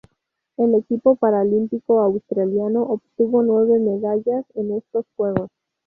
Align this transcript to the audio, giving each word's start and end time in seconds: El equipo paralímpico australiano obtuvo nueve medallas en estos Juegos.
El 0.57 0.73
equipo 0.73 1.15
paralímpico 1.15 2.01
australiano 2.01 2.81
obtuvo 2.81 3.43
nueve 3.43 3.77
medallas 3.77 4.43
en 4.55 4.71
estos 4.77 5.05
Juegos. 5.15 5.51